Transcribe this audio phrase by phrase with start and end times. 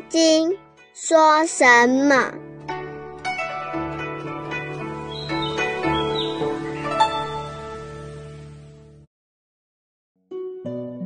[0.00, 0.50] 刚经》
[0.94, 2.32] 说什么？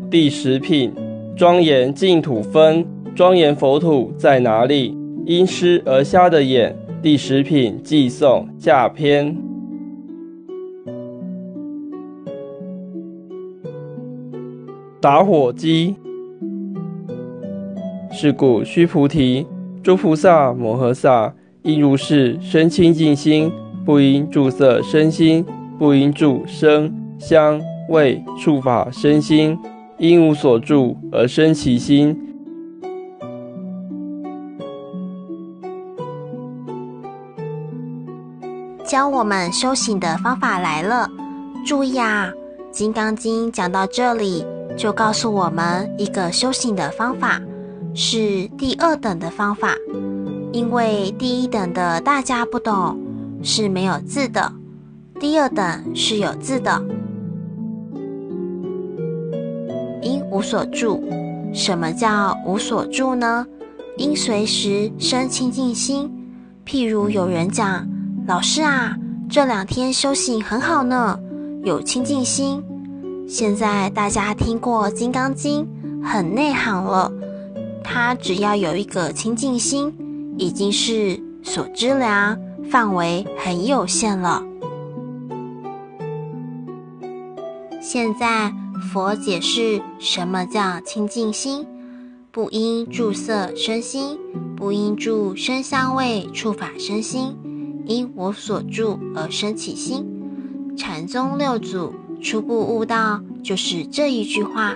[0.09, 0.95] 第十品，
[1.37, 4.97] 庄严净土分，庄严佛土在哪里？
[5.27, 6.77] 因失而瞎的眼。
[7.02, 9.37] 第十品，寄送下篇。
[15.01, 15.97] 打火机。
[18.16, 19.45] 是故须菩提，
[19.82, 23.50] 诸菩萨摩诃萨应如是生清净心，
[23.84, 25.45] 不应住色身心，
[25.78, 29.59] 不应住声香味触法身心。
[29.96, 32.16] 因无所住而生其心，
[38.84, 41.09] 教我们修行的方法来了。
[41.65, 42.32] 注意啊，
[42.73, 44.45] 《金刚经》讲到这里，
[44.76, 47.40] 就告诉我们一个修行的方法，
[47.95, 49.74] 是第二等的方法。
[50.52, 52.96] 因为第一等的大家不懂，
[53.42, 54.52] 是没有字的；
[55.18, 56.80] 第二等是有字的。
[60.00, 61.02] 因无所住，
[61.52, 63.46] 什么叫无所住呢？
[63.96, 66.10] 应随时生清净心。
[66.66, 67.88] 譬如有人讲
[68.26, 68.97] ：“老师啊，
[69.28, 71.19] 这两天修行很好呢，
[71.65, 72.62] 有清净心。”
[73.26, 75.66] 现在大家听过《金刚经》，
[76.04, 77.10] 很内行了。
[77.84, 79.94] 他只要有一个清净心，
[80.37, 82.37] 已经是所知量
[82.69, 84.43] 范围很有限了。
[87.81, 88.53] 现在。
[88.93, 91.65] 佛解释什么叫清净心，
[92.31, 94.19] 不应住色身心，
[94.56, 97.34] 不应住声香味触法身心，
[97.87, 100.05] 因我所住而生起心。
[100.77, 104.75] 禅宗六祖初步悟道就是这一句话，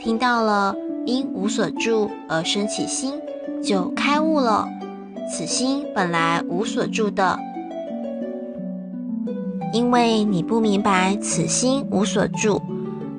[0.00, 3.12] 听到了因无所住而生起心，
[3.62, 4.68] 就开悟了。
[5.30, 7.38] 此心本来无所住的，
[9.72, 12.60] 因为你不明白此心无所住。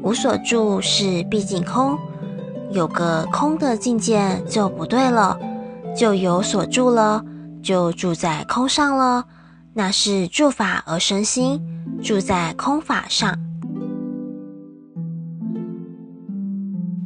[0.02, 1.98] 无所住是毕竟空，
[2.72, 5.40] 有个空的境界就不对了，
[5.96, 7.24] 就有所住了，
[7.62, 9.24] 就住在空上了，
[9.74, 11.62] 那是住法而生心，
[12.04, 13.34] 住在空法上。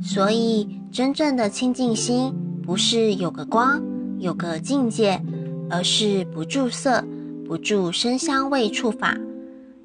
[0.08, 3.84] 所以真正的清净心，不是有个光，
[4.20, 5.22] 有个境界，
[5.70, 7.04] 而是不住色，
[7.46, 9.18] 不住声香味触法。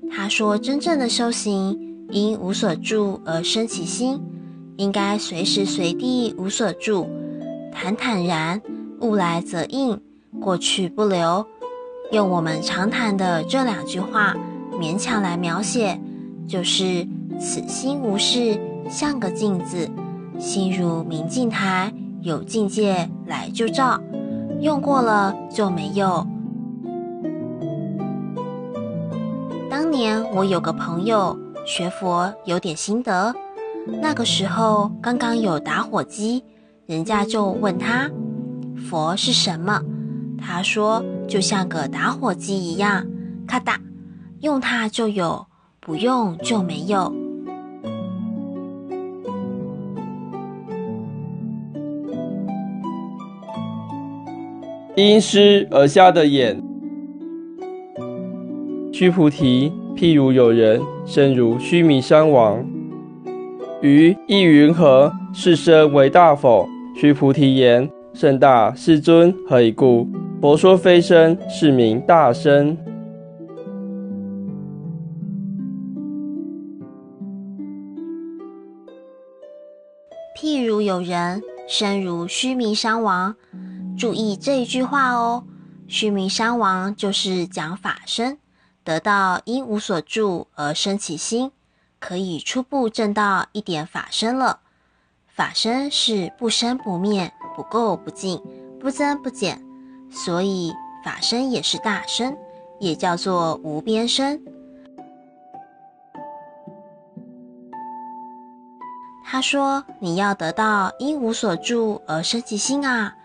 [0.08, 1.76] 他说，真正的修行。
[2.10, 4.20] 因无所住而生其心，
[4.76, 7.08] 应该随时随地无所住，
[7.72, 8.60] 坦坦然，
[9.00, 9.98] 物来则应，
[10.38, 11.46] 过去不留。
[12.10, 14.36] 用我们常谈的这两句话
[14.78, 15.98] 勉强来描写，
[16.46, 17.08] 就是
[17.40, 18.60] 此心无事，
[18.90, 19.88] 像个镜子，
[20.38, 24.00] 心如明镜台，有境界来就照，
[24.60, 26.26] 用过了就没有。
[29.70, 31.38] 当年我有个朋友。
[31.64, 33.32] 学佛有点心得，
[34.00, 36.42] 那个时候刚刚有打火机，
[36.86, 38.10] 人家就问他
[38.76, 39.80] 佛是什么，
[40.36, 43.06] 他说就像个打火机一样，
[43.46, 43.78] 咔哒，
[44.40, 45.46] 用它就有，
[45.78, 47.14] 不用就没有。
[54.94, 56.62] 因失而瞎的眼，
[58.92, 59.72] 须菩提。
[59.96, 62.62] 譬如有人身如须弥山王，
[63.80, 65.10] 于意云何？
[65.32, 66.68] 是身为大否？
[66.94, 69.34] 须菩提言：甚大，世尊。
[69.48, 70.06] 何以故？
[70.42, 72.76] 佛说非身，是名大身。
[80.36, 83.34] 譬如有人身如须弥山王，
[84.02, 85.44] 注意这一句话哦。
[85.86, 88.36] 须弥山王就是讲法身。
[88.82, 91.52] 得到因无所住而生其心，
[92.00, 94.58] 可以初步证到一点法身了。
[95.28, 98.42] 法身是不生不灭、不垢不净、
[98.80, 99.64] 不增不减，
[100.10, 100.74] 所以
[101.04, 102.36] 法身也是大身，
[102.80, 104.42] 也叫做无边身。
[109.24, 113.16] 他说：“你要得到因无所住而生其心啊，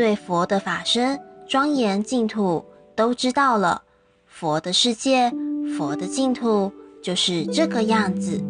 [0.00, 2.64] 对佛的法身庄严净土
[2.96, 3.82] 都知道了。”
[4.24, 5.30] 佛的世界，
[5.76, 8.42] 佛的净土就是这个样子。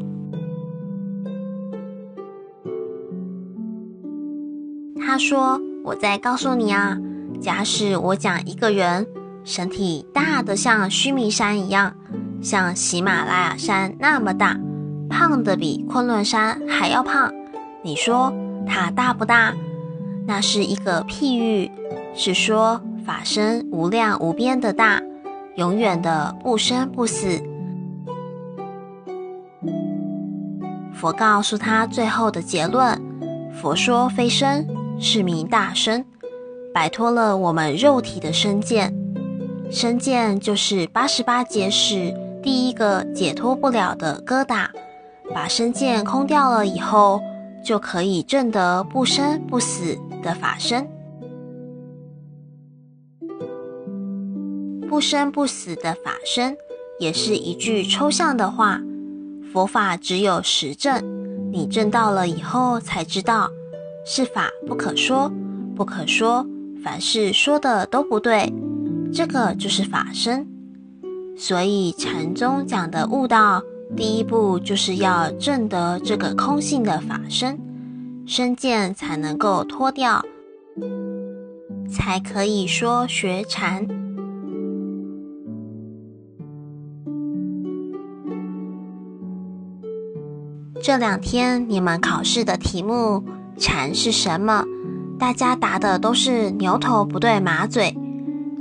[5.05, 6.97] 他说：“我再告诉你啊，
[7.41, 9.05] 假使我讲一个人
[9.43, 11.93] 身体大的像须弥山一样，
[12.41, 14.57] 像喜马拉雅山那么大，
[15.09, 17.35] 胖的比昆仑山还要胖，
[17.83, 18.33] 你说
[18.69, 19.53] 他大不大？
[20.31, 21.69] 那是一个譬喻，
[22.15, 25.03] 是说法身无量无边的大，
[25.57, 27.43] 永远的不生不死。
[30.95, 32.97] 佛告诉他最后的结论：
[33.61, 34.65] 佛说非身，
[35.01, 36.07] 是名大身，
[36.73, 38.95] 摆脱了我们肉体的身见。
[39.69, 44.69] 身见就是八十八劫时第一个解脱不了的疙瘩，
[45.35, 47.21] 把身见空掉了以后，
[47.65, 50.87] 就可以证得不生不死的法身。
[54.89, 56.57] 不生不死的法身，
[56.99, 58.81] 也是一句抽象的话。
[59.53, 61.03] 佛法只有实证，
[61.53, 63.51] 你证到了以后才知道，
[64.05, 65.33] 是法不可说，
[65.75, 66.47] 不可说，
[66.85, 68.53] 凡事说的都不对，
[69.13, 70.47] 这个就是法身。
[71.37, 73.63] 所以禅宗讲的悟道，
[73.97, 77.59] 第一步就是要证得这个空性的法身，
[78.33, 80.25] 身见才能够脱掉，
[81.91, 83.85] 才可以说学禅。
[90.81, 93.25] 这两天你们考试的题目
[93.59, 94.65] “禅”是什么？
[95.19, 97.93] 大家答的都是牛头不对马嘴。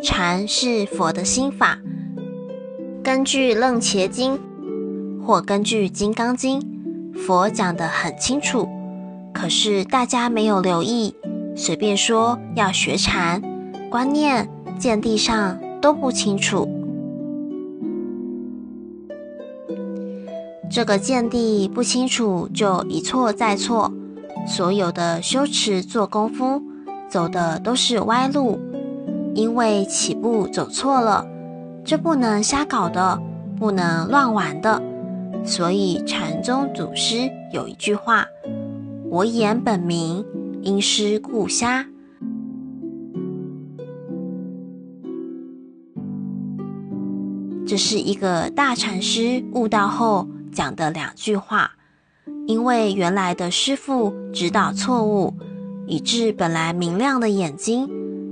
[0.02, 1.78] 禅是佛的心法，
[3.04, 4.36] 根据《楞伽经》
[5.24, 6.60] 或根据《金刚经》，
[7.14, 8.68] 佛讲得很清楚。
[9.40, 11.16] 可是大家没有留意，
[11.56, 13.42] 随便说要学禅，
[13.90, 16.68] 观念、见地上都不清楚。
[20.70, 23.90] 这个见地不清楚，就一错再错，
[24.46, 26.62] 所有的修持做功夫
[27.08, 28.60] 走的都是歪路，
[29.34, 31.26] 因为起步走错了，
[31.86, 33.18] 这不能瞎搞的，
[33.58, 34.82] 不能乱玩的。
[35.46, 38.28] 所以禅宗祖师有一句话
[39.10, 40.24] ：“我言本名，
[40.62, 41.86] 因师故瞎。”
[47.68, 50.28] 这是一个大禅师悟道后。
[50.52, 51.74] 讲的两句话，
[52.48, 55.32] 因为原来的师傅指导错误，
[55.86, 57.88] 以致本来明亮的眼睛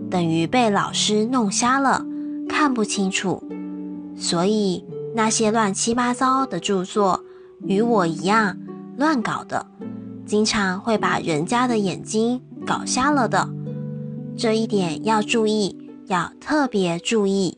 [0.09, 2.03] 等于被老师弄瞎了，
[2.49, 3.43] 看不清楚。
[4.17, 4.83] 所以
[5.15, 7.23] 那些乱七八糟的著作，
[7.61, 8.57] 与我一样
[8.97, 9.67] 乱搞的，
[10.27, 13.49] 经常会把人家的眼睛搞瞎了的。
[14.37, 15.75] 这一点要注意，
[16.05, 17.57] 要特别注意。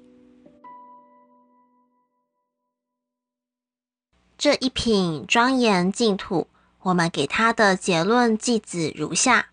[4.38, 6.48] 这一品庄严净土，
[6.84, 9.48] 我们给它的结论句子如下：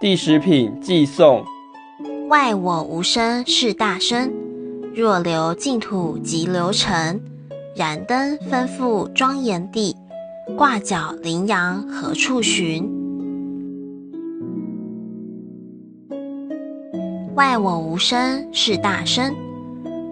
[0.00, 1.44] 第十品寄送，
[2.28, 4.32] 外我无生是大身，
[4.94, 7.20] 若留净土即流尘。
[7.76, 9.96] 燃灯吩咐庄严地，
[10.52, 12.88] 挂角羚羊何处寻？
[17.34, 19.34] 外我无身是大身，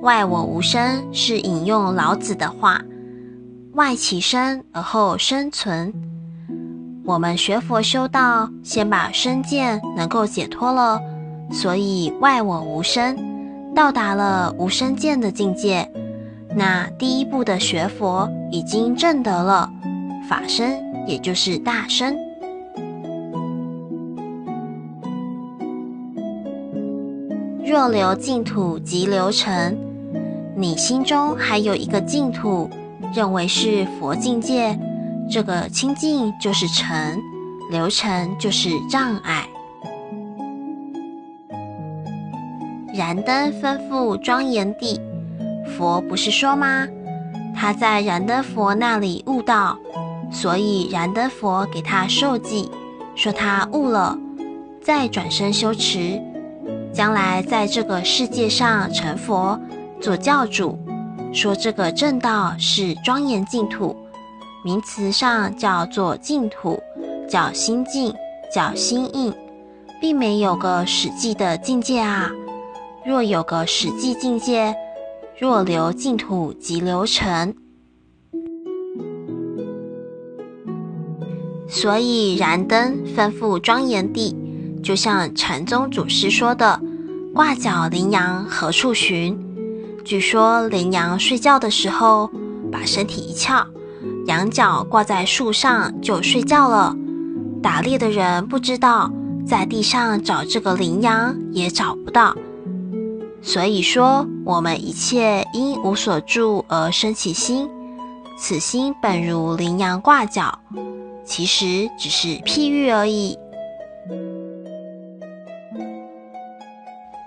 [0.01, 2.83] 外我无身是引用老子的话。
[3.75, 5.93] 外其身而后生存。
[7.05, 10.99] 我们学佛修道，先把身见能够解脱了，
[11.53, 13.17] 所以外我无身，
[13.75, 15.89] 到达了无身见的境界。
[16.57, 19.73] 那第一步的学佛已经证得了
[20.33, 22.17] 法身，也就是大身。
[27.63, 29.77] 若留净土即流尘，
[30.57, 32.71] 你心中还有一个净土。
[33.15, 34.79] 认为是佛境界，
[35.31, 37.21] 这个清净就是尘，
[37.71, 39.47] 流尘就是障碍。
[42.95, 44.99] 燃灯吩咐庄严地，
[45.67, 46.89] 佛不是说吗？
[47.55, 49.77] 他在燃灯佛那里悟道，
[50.33, 52.71] 所以燃灯佛给他受记，
[53.15, 54.19] 说他悟了，
[54.83, 56.21] 再转身修持，
[56.93, 59.61] 将来在这个世界上成佛，
[60.01, 60.79] 做教主。
[61.33, 63.97] 说这个正道是庄严净土，
[64.65, 66.83] 名词上叫做净土，
[67.29, 68.15] 叫心净，
[68.55, 69.33] 叫心印，
[70.01, 72.31] 并没有个实际的境界啊。
[73.05, 74.75] 若有个实际境界，
[75.39, 77.55] 若留净土即流尘。
[81.75, 84.37] 所以燃灯吩咐庄严地，
[84.83, 86.79] 就像禅宗祖师说的
[87.35, 89.39] ：“挂角羚羊何处寻？”
[90.05, 92.31] 据说羚羊睡觉的时候，
[92.71, 93.67] 把身体一翘，
[94.27, 96.95] 羊角挂在树上就睡觉了。
[97.63, 99.11] 打猎的人不知道，
[99.47, 102.37] 在地上找这个羚羊也找不到。
[103.41, 107.67] 所以说，我们一切因无所住而生起心，
[108.37, 110.59] 此心本如羚羊挂角，
[111.25, 113.39] 其实只是譬喻而已。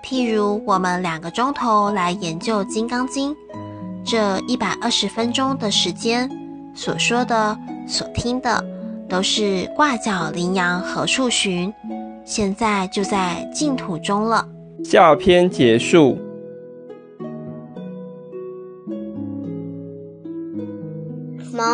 [0.04, 3.32] 譬如我们两个钟头来研究《金刚经》，
[4.04, 6.30] 这一百二十分钟的时间，
[6.74, 8.64] 所说的、所听的，
[9.08, 11.72] 都是挂角羚羊何处寻？
[12.24, 14.46] 现在就在净土中了。
[14.84, 16.18] 下篇结束。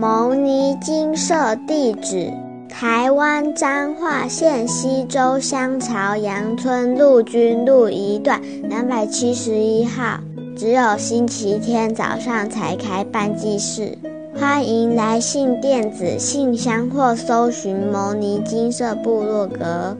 [0.00, 2.32] 牟尼金舍地址：
[2.68, 10.20] 台湾彰化县西周乡朝阳村陆军路一段两百七十一号。
[10.56, 13.98] 只有星期天早上才开办祭事，
[14.38, 19.96] 欢迎来信电子信箱或搜寻牟尼金舍部落格。